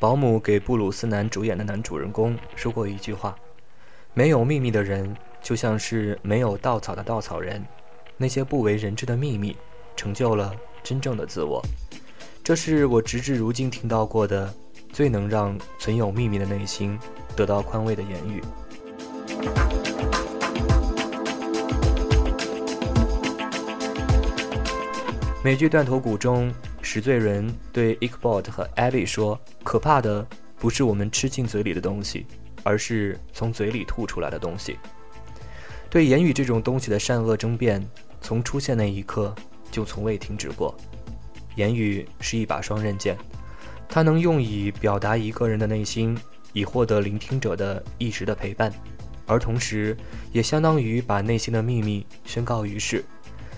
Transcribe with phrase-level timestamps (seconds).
[0.00, 3.34] 保姆给布鲁斯南主演的男主人公说过一句话
[4.12, 7.64] ：“没有秘密的人，就像是没有稻草的稻草人。
[8.16, 9.56] 那些不为人知的秘密，
[9.96, 11.62] 成就了真正的自我。”
[12.44, 14.52] 这是我直至如今听到过的
[14.92, 16.98] 最能让存有秘密的内心
[17.34, 18.42] 得到宽慰的言语。
[25.42, 26.52] 美剧《断头谷》中。
[26.86, 30.24] 石罪人对 ik bod 和 Abby 说：“可怕的
[30.56, 32.26] 不是我们吃进嘴里的东西，
[32.62, 34.78] 而是从嘴里吐出来的东西。”
[35.90, 37.84] 对言语这种东西的善恶争辩，
[38.20, 39.34] 从出现那一刻
[39.70, 40.74] 就从未停止过。
[41.56, 43.16] 言语是一把双刃剑，
[43.88, 46.16] 它能用以表达一个人的内心，
[46.52, 48.72] 以获得聆听者的一时的陪伴，
[49.26, 49.96] 而同时
[50.30, 53.04] 也相当于把内心的秘密宣告于世，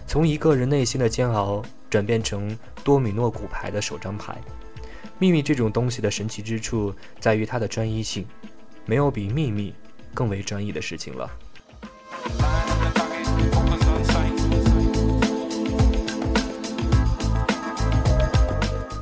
[0.07, 1.63] 从一个人内心的煎熬。
[1.89, 4.37] 转变成多米诺骨牌的首张牌。
[5.19, 8.27] 秘密这种东西的神奇之处在于它的专一性，
[8.85, 9.73] 没有比秘密
[10.13, 11.31] 更为专一的事情了。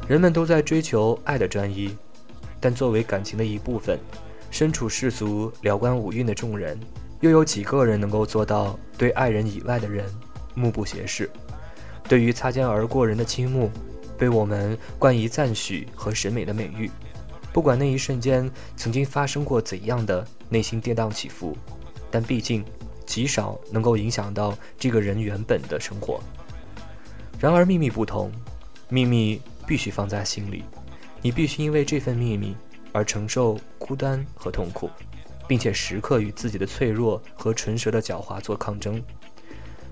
[0.06, 1.96] 人们都在追求爱的专一，
[2.60, 3.98] 但作为感情的一部分，
[4.52, 6.78] 身处世俗了观五蕴的众人，
[7.20, 10.04] 又有几个人能够做到对爱人以外的人
[10.54, 11.28] 目不斜视？
[12.06, 13.68] 对于擦肩而过人的倾慕，
[14.16, 16.90] 被我们冠以赞许和审美的美誉，
[17.52, 21.56] 不管那一瞬间曾经发生过怎样的内心跌宕起伏，
[22.10, 22.64] 但毕竟
[23.04, 26.20] 极少能够影响到这个人原本的生活。
[27.38, 28.30] 然而秘密不同，
[28.88, 30.64] 秘密必须放在心里，
[31.20, 32.56] 你必须因为这份秘密
[32.92, 34.88] 而承受孤单和痛苦，
[35.48, 39.02] 并且时刻与自己的脆弱和唇舌的狡猾做抗争，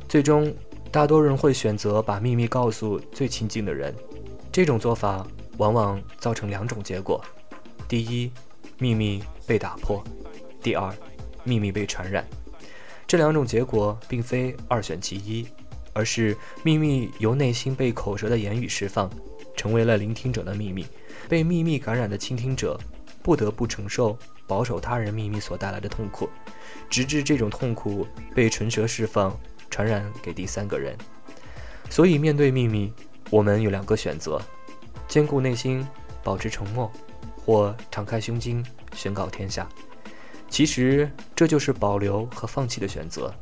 [0.08, 0.54] 最终。
[0.90, 3.94] 大多人会选择把秘密告诉最亲近的人，
[4.52, 5.26] 这种做法
[5.56, 7.24] 往往造成两种结果：
[7.88, 8.30] 第一，
[8.76, 10.04] 秘密被打破；
[10.62, 10.94] 第二，
[11.42, 12.22] 秘密被传染。
[13.06, 15.48] 这两种结果并非二选其一，
[15.94, 19.10] 而是秘密由内心被口舌的言语释放，
[19.56, 20.84] 成为了聆听者的秘密；
[21.30, 22.78] 被秘密感染的倾听者
[23.22, 26.28] 不得不承受保守他人秘密所带来的痛苦，
[26.90, 29.34] 直至这种痛苦被唇舌释放。
[29.70, 30.94] 传染给第三个人，
[31.88, 32.92] 所以面对秘密，
[33.32, 34.38] 我们有两个选择：
[35.08, 35.88] 兼顾内心，
[36.22, 36.92] 保持沉默，
[37.34, 38.62] 或敞开胸襟，
[38.94, 39.66] 宣告天下。
[40.50, 43.34] 其实这就是保留和放弃的选择。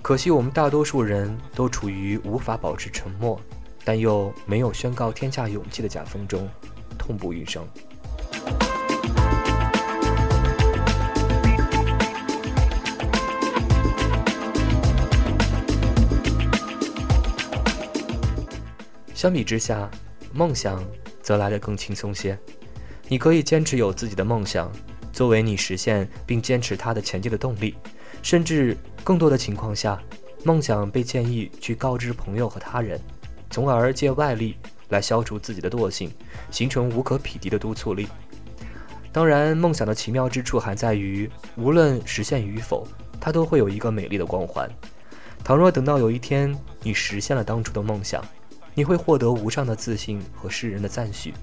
[0.00, 3.36] 可惜我们大多数人都处于无法保持沉默，
[3.84, 6.48] 但又没有宣告天下勇气的夹缝中，
[6.96, 7.66] 痛不欲生。
[19.22, 19.88] 相比之下，
[20.32, 20.84] 梦想
[21.22, 22.36] 则来得更轻松些。
[23.06, 24.68] 你可以坚持有自己的梦想，
[25.12, 27.76] 作为你实现并坚持它的前进的动力。
[28.20, 29.96] 甚至更多的情况下，
[30.42, 33.00] 梦想被建议去告知朋友和他人，
[33.48, 34.56] 从而借外力
[34.88, 36.10] 来消除自己的惰性，
[36.50, 38.08] 形成无可匹敌的督促力。
[39.12, 42.84] 当然，梦想的奇妙之处还在于，无论实现与否，
[43.20, 44.68] 它都会有一个美丽的光环。
[45.44, 48.20] 倘若等到有一天你实现了当初的梦想，
[48.74, 51.34] 你会获得无上的自信和世人的赞许，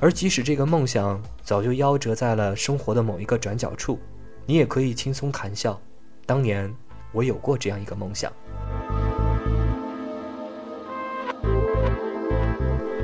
[0.00, 3.98] 而即使这个梦想早就夭折在了生活的某一个转角处，
[4.46, 5.78] 你也可以轻松谈笑。
[6.24, 6.74] 当年
[7.12, 8.32] 我有过这样一个梦想。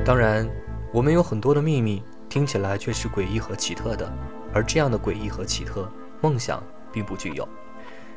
[0.07, 0.49] 当然，
[0.91, 4.11] 我们有很多的秘密，听起来却是诡异和奇特的，
[4.55, 5.87] 而这样的诡异和奇特，
[6.23, 7.47] 梦想并不具有。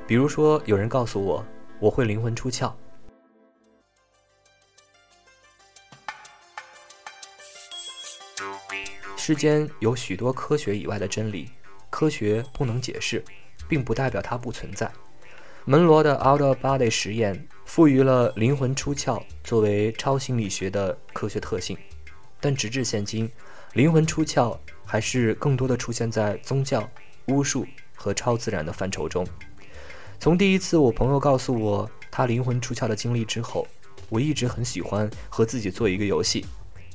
[0.08, 1.46] 比如说，有人告诉我，
[1.80, 2.72] 我会灵魂出窍。
[9.26, 11.50] 世间有许多科学以外的真理，
[11.90, 13.24] 科学不能解释，
[13.70, 14.92] 并不代表它不存在。
[15.64, 21.78] 门罗的 Out of Body 实验赋予了灵魂出窍作为超心理学的科学特性，
[22.42, 23.32] 但直至现今，
[23.72, 26.86] 灵魂出窍还是更多的出现在宗教、
[27.28, 27.66] 巫术
[27.96, 29.26] 和超自然的范畴中。
[30.20, 33.66] 从第一次我朋友告诉我他灵魂出窍的经历之后，
[34.10, 36.46] 我一直很喜欢和自己做一个游戏。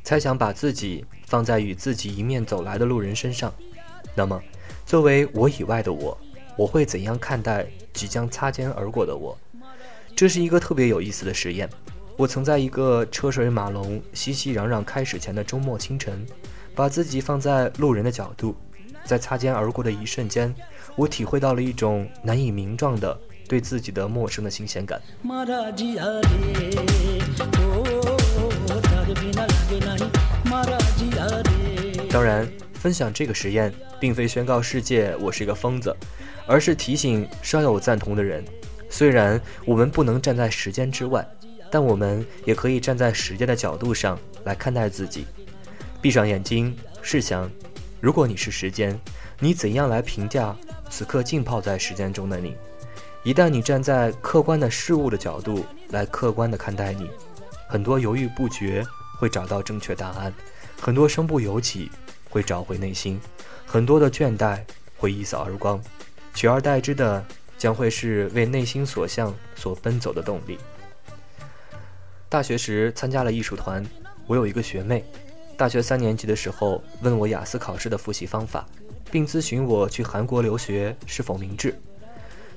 [0.08, 3.52] 猜想把自己放在与自己迎面走来的路人身上，
[4.14, 4.40] 那么，
[4.87, 6.16] 作为我以外的我，
[6.56, 9.37] 我会怎样看待即将擦肩而过的我？
[10.16, 11.69] 这是一个特别有意思的实验。
[12.16, 16.25] 我曾在一个车水马龙、熙熙攘攘开始前的周末清晨，
[16.75, 18.56] 把自己放在路人的角度，
[19.04, 20.54] 在擦肩而过的一瞬间，
[20.96, 23.14] 我体会到了一种难以名状的
[23.46, 24.99] 对自己的陌生的新鲜感。
[32.10, 35.94] 当然，分享这个实验，并非宣告世界我是一个疯子，
[36.46, 38.44] 而是提醒稍有赞同的人：
[38.88, 41.26] 虽然我们不能站在时间之外，
[41.70, 45.26] 但我们也可以站在时间的角度上来看待自己。
[46.00, 47.50] 闭上眼睛，试想，
[48.00, 48.98] 如果你是时间，
[49.38, 50.56] 你怎样来评价
[50.88, 52.56] 此刻浸泡在时间中的你？
[53.25, 57.10] 一旦你站在客观的事物的角度来客观的看待你，
[57.69, 58.82] 很多犹豫不决
[59.19, 60.32] 会找到正确答案。
[60.81, 61.91] 很多身不由己
[62.31, 63.20] 会找回内心，
[63.67, 64.61] 很多的倦怠
[64.97, 65.82] 会一扫而光，
[66.32, 67.25] 取而代之的
[67.59, 70.56] 将会是为内心所向所奔走的动力。
[72.29, 73.85] 大学时参加了艺术团，
[74.26, 75.05] 我有一个学妹，
[75.56, 78.64] 大学三年级的时候问我雅思考试的复习方法，
[79.11, 81.76] 并咨询我去韩国留学是否明智。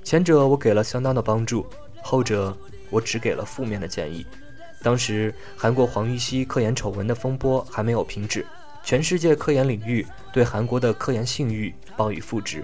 [0.03, 1.65] 前者我给了相当的帮助，
[2.03, 2.55] 后者
[2.89, 4.25] 我只给了负面的建议。
[4.83, 8.45] 当时，韩国黄玉熙科研丑闻的风波还没有停止，
[8.83, 12.63] 全世界科研领域对韩国的科研信誉报以负值。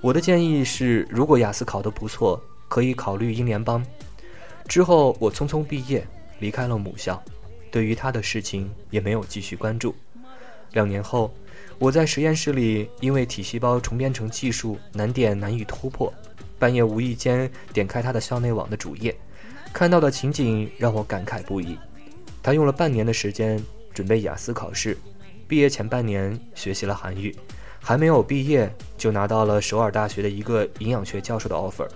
[0.00, 3.84] 我的建议是，如果雅思考得不错，可以考虑英联邦。
[4.66, 6.06] 之后，我匆匆毕业，
[6.38, 7.22] 离开了母校，
[7.70, 9.94] 对于他的事情也没有继续关注。
[10.72, 11.32] 两年后，
[11.78, 16.12] 我在实验室里，因为体细胞重编程技术难点难以突破，
[16.58, 19.14] 半夜无意间点开他的校内网的主页。
[19.74, 21.76] 看到的情景让我感慨不已。
[22.40, 23.60] 他用了半年的时间
[23.92, 24.96] 准备雅思考试，
[25.48, 27.34] 毕业前半年学习了韩语，
[27.80, 31.88] 还没有毕业就拿到了首尔大学的一个营养学教授的 offer。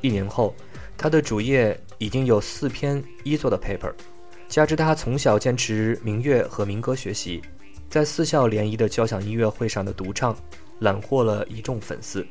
[0.00, 0.54] 一年后，
[0.96, 3.92] 他的主页已经有四篇一作的 paper，
[4.48, 7.42] 加之他从小坚持民乐和民歌学习，
[7.90, 10.34] 在四校联谊的交响音乐会上的独唱，
[10.78, 12.26] 揽获了一众粉丝。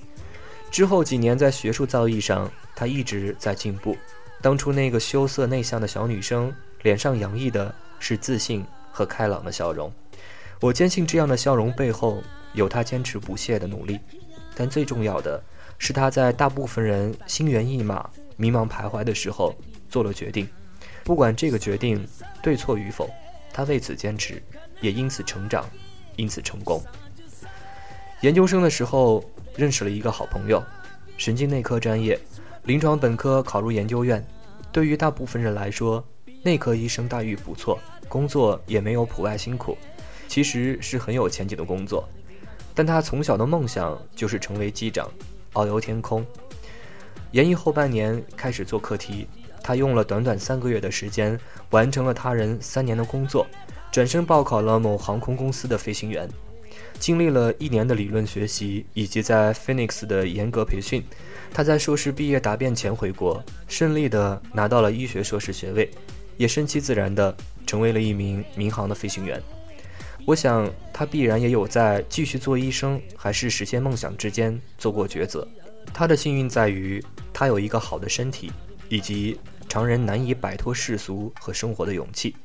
[0.71, 3.95] 之后几年在学术造诣上，他一直在进步。
[4.41, 9.93] 当初那个羞涩内向的小女生，脸上洋溢的是自信和开朗的笑容。
[10.59, 12.23] 我坚信这样的笑容背后
[12.53, 13.99] 有她坚持不懈的努力，
[14.55, 15.41] 但最重要的
[15.77, 19.55] 是她在大部分人心猿意马、迷茫徘徊的时候
[19.89, 20.47] 做了决定。
[21.03, 22.07] 不管这个决定
[22.41, 23.09] 对错与否，
[23.53, 24.41] 她为此坚持，
[24.81, 25.69] 也因此成长，
[26.15, 26.83] 因此成功。
[28.21, 29.23] 研究生的时候
[29.55, 30.63] 认识了一个好朋友，
[31.17, 32.19] 神经内科专业。
[32.65, 34.23] 临床本科考入研究院，
[34.71, 36.03] 对于大部分人来说，
[36.43, 39.75] 内科医生待遇不错，工作也没有普外辛苦，
[40.27, 42.07] 其实是很有前景的工作。
[42.75, 45.09] 但他从小的梦想就是成为机长，
[45.53, 46.23] 遨游天空。
[47.31, 49.27] 研一后半年开始做课题，
[49.63, 51.37] 他用了短短三个月的时间，
[51.71, 53.47] 完成了他人三年的工作，
[53.91, 56.29] 转身报考了某航空公司的飞行员。
[57.01, 61.03] 经历了一年的理论学习以及在 Phoenix 的严格培训，
[61.51, 65.89] 他在硕士毕业答辩前回国，顺利的拿到了医学硕士学位，
[66.37, 69.41] 也顺其自然的成为了一名民航的飞行员。
[70.27, 75.47] 我想他必然也有在继续做医生还是实现梦想之间做过抉择。
[75.91, 77.03] 他的幸运在于
[77.33, 78.51] 他有一个好的身体，
[78.89, 82.35] 以及常人难以摆脱世俗和生活的勇气。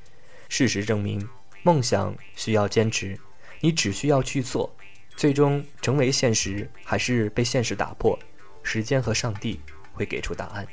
[0.48, 1.28] 事实证明，
[1.62, 3.18] 梦想需要坚持。
[3.60, 4.75] 你只需要去做，
[5.16, 8.18] 最终成为现实还是被现实打破，
[8.62, 9.58] 时间和上帝
[9.92, 10.66] 会给出答案。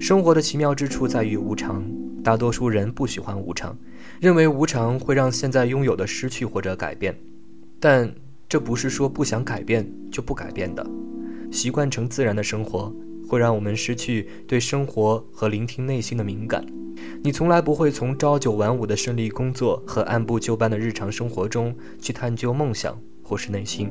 [0.00, 1.84] 生活的奇妙之处在于无常，
[2.24, 3.78] 大多数人不喜欢无常。
[4.20, 7.18] 认为无常会让现在拥有的失去或者改变，
[7.80, 8.14] 但
[8.46, 10.86] 这不是说不想改变就不改变的。
[11.50, 12.94] 习惯成自然的生活
[13.26, 16.62] 会让我们失去对生活和聆听内心的敏感。
[17.22, 23.90] 你从来不会从朝九晚五的顺利工作和按部就班的日常生活中去探究梦想或是内心，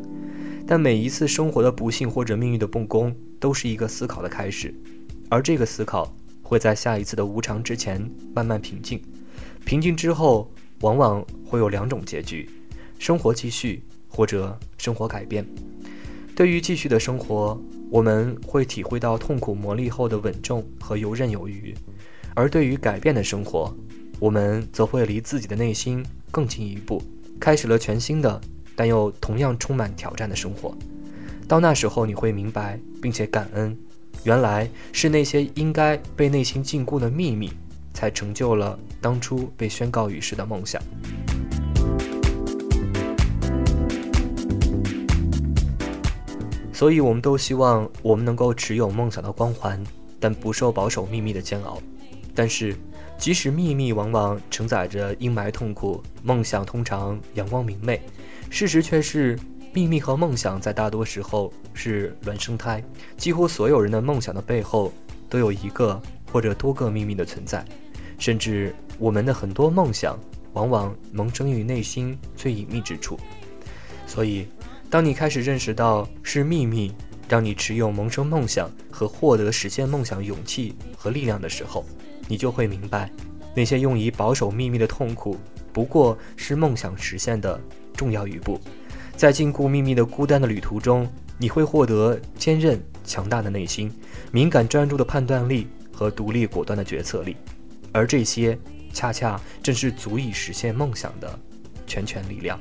[0.68, 4.72] 但每一次生活的不幸或者命运的不公都是一个思考的开始，
[5.28, 9.02] 而这个思考会在下一次的无常之前慢慢平静。
[9.70, 12.50] 平静之后，往往会有两种结局：
[12.98, 15.46] 生活继续，或者生活改变。
[16.36, 17.56] 对于继续的生活，
[17.92, 21.76] 我们会体会到痛苦磨砺后的稳重和游刃有余；
[22.34, 23.72] 而对于改变的生活，
[24.20, 27.00] 我们则会离自己的内心更近一步，
[27.40, 28.42] 开始了全新的，
[28.76, 30.76] 但又同样充满挑战的生活。
[31.48, 33.78] 到那时候，你会明白并且感恩，
[34.24, 37.52] 原来是那些应该被内心禁锢的秘密，
[37.94, 40.82] 才成就了当初被宣告于世的梦想。
[46.72, 49.84] 所以，我们都希望我们能够持有梦想的光环，
[50.18, 51.78] 但不受保守秘密的煎熬。
[52.34, 52.74] 但是，
[53.18, 58.00] 即使秘密往往承载着阴霾痛苦，梦想通常阳光明媚。
[58.50, 59.38] 事实却是，
[59.74, 62.82] 秘密和梦想在大多时候是孪生胎。
[63.18, 64.94] 几乎所有人的梦想的背后，
[65.28, 67.64] 都有一个或者多个秘密的存在。
[68.18, 70.20] 甚至，我们的很多梦想，
[70.54, 73.20] 往往萌生于内心最隐秘之处。
[74.06, 74.48] 所以。
[74.92, 76.92] 当你开始认识到是秘密
[77.28, 81.86] 让你持有萌生梦想和获得实现梦想勇气和力量的时候，
[82.28, 83.08] 你就会明白，
[83.56, 85.38] 那些用以保守秘密的痛苦，
[85.72, 87.62] 不过是梦想实现的
[87.94, 88.60] 重要一步。
[89.16, 91.08] 在禁锢秘密的孤单的旅途中，
[91.38, 93.92] 你会获得坚韧强大的内心、
[94.32, 95.68] 敏感专注的判断力
[96.00, 97.36] 和独立果断的决策力，
[97.92, 98.58] 而这些
[98.94, 101.38] 恰恰正是足以实现梦想的
[101.86, 102.58] 全权力量。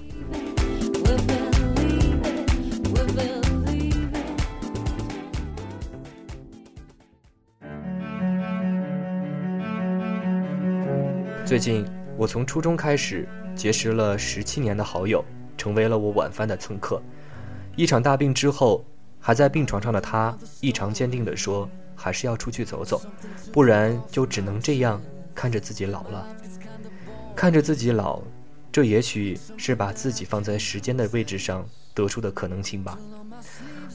[11.47, 15.25] 最近，我从初中开始结识了十七年的好友，
[15.57, 17.01] 成为了我晚饭的蹭客。
[17.77, 18.85] 一场大病之后，
[19.21, 23.03] 还在病床上的他异常坚定地说：“还是要出去走走，
[23.53, 25.03] 不然就只能这样
[25.35, 26.27] 看着自己老了。
[27.35, 28.23] 看着自己老，
[28.73, 32.97] 这也许是把自己放在时间的位置上得出的可能性吧。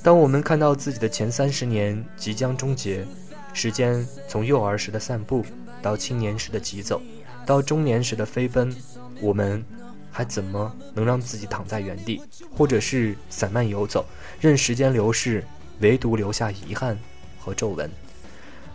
[0.03, 3.07] 当我们看到自己的前三十年即将终结，
[3.53, 5.45] 时间从幼儿时的散步
[5.81, 7.01] 到青年时的疾走。”
[7.45, 8.73] 到中年时的飞奔，
[9.19, 9.61] 我们
[10.09, 12.21] 还怎么能让自己躺在原地，
[12.55, 14.05] 或者是散漫游走，
[14.39, 15.43] 任时间流逝，
[15.81, 16.97] 唯独留下遗憾
[17.43, 17.89] 和皱纹？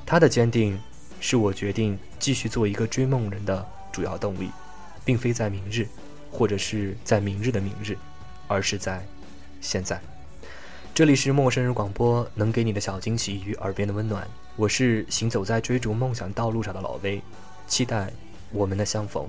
[0.05, 0.79] 他的坚定，
[1.21, 4.51] 是我决定继续做一个追梦人的主要动力，
[5.05, 5.87] 并非在明日，
[6.31, 7.97] 或者是在明日的明日，
[8.47, 9.03] 而是在
[9.63, 9.99] 现在。
[10.95, 14.29] 这里是陌生人广播，能给你的小惊喜与耳边的温暖。
[14.57, 17.23] 我是行走在追逐梦想道路上的老威，
[17.67, 18.13] 期待。
[18.51, 19.29] 我们的相逢。